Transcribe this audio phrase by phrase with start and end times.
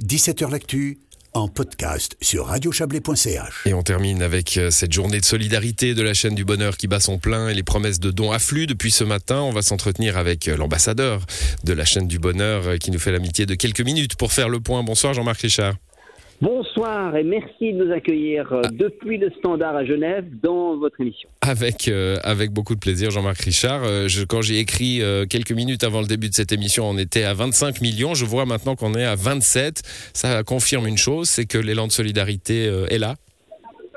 [0.00, 0.98] 17h L'actu
[1.34, 3.66] en podcast sur radiochablais.ch.
[3.66, 6.86] Et on termine avec euh, cette journée de solidarité de la chaîne du bonheur qui
[6.86, 9.40] bat son plein et les promesses de dons affluent depuis ce matin.
[9.40, 11.26] On va s'entretenir avec euh, l'ambassadeur
[11.64, 14.48] de la chaîne du bonheur euh, qui nous fait l'amitié de quelques minutes pour faire
[14.48, 14.84] le point.
[14.84, 15.74] Bonsoir Jean-Marc Richard.
[16.40, 21.28] Bonsoir et merci de nous accueillir euh, depuis le Standard à Genève dans votre émission.
[21.40, 23.82] Avec, euh, avec beaucoup de plaisir, Jean-Marc Richard.
[23.82, 27.24] Euh, je, quand j'ai écrit quelques minutes avant le début de cette émission, on était
[27.24, 28.14] à 25 millions.
[28.14, 29.82] Je vois maintenant qu'on est à 27.
[30.12, 33.16] Ça confirme une chose, c'est que l'élan de solidarité est là.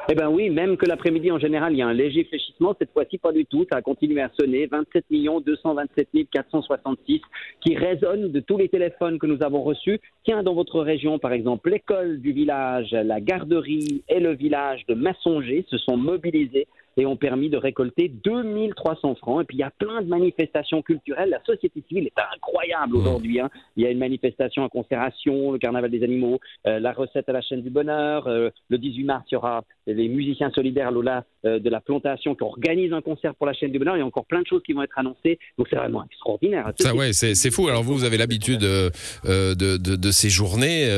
[0.09, 2.75] Eh bien oui, même que l'après-midi en général, il y a un léger fléchissement.
[2.77, 3.65] Cette fois-ci, pas du tout.
[3.71, 4.65] Ça a continué à sonner.
[4.65, 7.21] 27 227 466
[7.61, 9.99] qui résonnent de tous les téléphones que nous avons reçus.
[10.23, 14.95] Tiens, dans votre région, par exemple, l'école du village, la garderie et le village de
[14.95, 16.67] Massonger se sont mobilisés
[16.97, 19.41] et ont permis de récolter 2300 francs.
[19.41, 21.29] Et puis il y a plein de manifestations culturelles.
[21.29, 23.39] La société civile est incroyable aujourd'hui.
[23.39, 23.49] Hein.
[23.77, 27.31] Il y a une manifestation à conservation, le carnaval des animaux, euh, la recette à
[27.31, 28.27] la chaîne du bonheur.
[28.27, 32.35] Euh, le 18 mars, il y aura les musiciens solidaires Lola euh, de la plantation
[32.35, 33.95] qui organisent un concert pour la chaîne du bonheur.
[33.95, 35.39] Il y a encore plein de choses qui vont être annoncées.
[35.57, 36.71] Donc c'est vraiment extraordinaire.
[36.77, 37.67] Ça, ouais, c'est fou.
[37.67, 38.91] Alors vous, vous avez l'habitude de,
[39.25, 40.89] de, de, ces journées.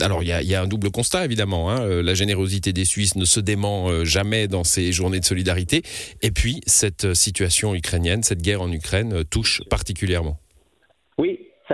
[0.00, 1.70] alors il y a, y a, un double constat évidemment.
[1.70, 2.02] Hein.
[2.02, 5.82] La générosité des Suisses ne se dément jamais dans ces journées de solidarité.
[6.22, 10.38] Et puis, cette situation ukrainienne, cette guerre en Ukraine euh, touche particulièrement.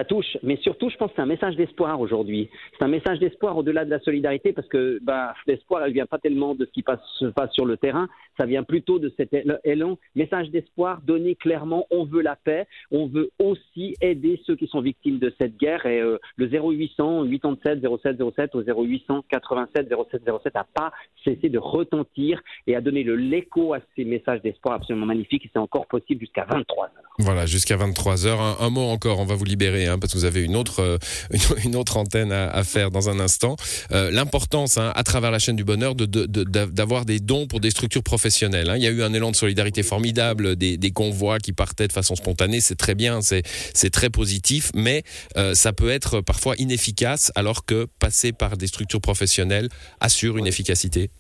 [0.01, 2.49] Ça touche, mais surtout, je pense que c'est un message d'espoir aujourd'hui.
[2.79, 6.17] C'est un message d'espoir au-delà de la solidarité, parce que bah, l'espoir, elle vient pas
[6.17, 9.37] tellement de ce qui passe, se passe sur le terrain, ça vient plutôt de cet
[9.63, 9.99] élan.
[10.15, 14.81] Message d'espoir donné clairement, on veut la paix, on veut aussi aider ceux qui sont
[14.81, 15.85] victimes de cette guerre.
[15.85, 20.93] Et euh, le 0800 87 07 07 au 0800 87 07 07 n'a pas
[21.25, 25.45] cessé de retentir et a donné l'écho à ces messages d'espoir absolument magnifiques.
[25.45, 26.91] Et c'est encore possible jusqu'à 23 heures.
[27.19, 28.41] Voilà, jusqu'à 23 heures.
[28.41, 30.81] Un, un, mot encore, on va vous libérer Hein, parce que vous avez une autre,
[30.81, 30.99] euh,
[31.65, 33.57] une, autre antenne à, faire dans un instant.
[33.93, 38.03] Euh, l'importance, hein, à travers la chaîne du bonheur, d'avoir des dons pour des structures
[38.03, 38.71] professionnelles.
[38.71, 38.77] Hein.
[38.77, 42.17] Il y a eu un élan de solidarité formidable, des, convois qui partaient de façon
[42.17, 45.05] spontanée, c'est très bien, c'est très positif, mais
[45.37, 49.69] euh, ça peut être parfois inefficace alors que passer par des structures professionnelles
[50.01, 51.11] assure une efficacité.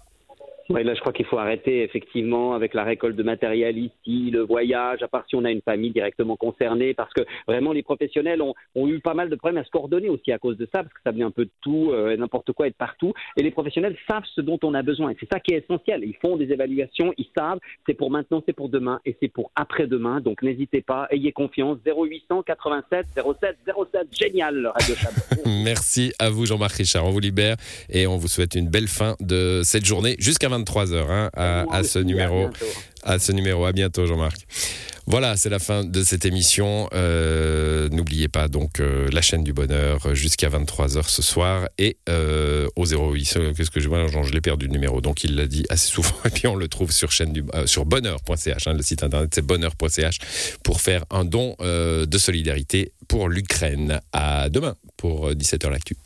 [0.70, 4.42] Oui, là, je crois qu'il faut arrêter effectivement avec la récolte de matériel ici, le
[4.42, 8.40] voyage, à part si on a une famille directement concernée, parce que vraiment les professionnels
[8.40, 8.54] ont,
[8.86, 11.00] eu pas mal de problèmes à se coordonner aussi à cause de ça, parce que
[11.02, 13.12] ça venait un peu de tout, euh, n'importe quoi et de partout.
[13.36, 16.04] Et les professionnels savent ce dont on a besoin, et c'est ça qui est essentiel.
[16.04, 19.50] Ils font des évaluations, ils savent, c'est pour maintenant, c'est pour demain, et c'est pour
[19.56, 20.20] après-demain.
[20.20, 21.78] Donc n'hésitez pas, ayez confiance.
[21.84, 24.94] 0800 87 07 07, génial, Radio
[25.64, 27.04] Merci à vous, Jean-Marc Richard.
[27.04, 27.56] On vous libère
[27.88, 31.30] et on vous souhaite une belle fin de cette journée jusqu'à 20 23h hein,
[31.70, 32.50] à, ce numéro.
[33.02, 33.64] À ce numéro.
[33.64, 34.46] À bientôt, Jean-Marc.
[35.10, 36.88] Voilà, c'est la fin de cette émission.
[36.92, 42.68] Euh, n'oubliez pas donc euh, la chaîne du bonheur jusqu'à 23h ce soir et euh,
[42.76, 43.38] au 08.
[43.56, 46.14] Qu'est-ce que je vois Je l'ai perdu le numéro, donc il l'a dit assez souvent.
[46.26, 47.34] Et puis on le trouve sur, chaîne
[47.66, 48.66] sur bonheur.ch.
[48.68, 50.18] Hein, le site internet c'est bonheur.ch
[50.62, 54.00] pour faire un don de solidarité pour l'Ukraine.
[54.12, 55.96] À demain pour 17h l'actu.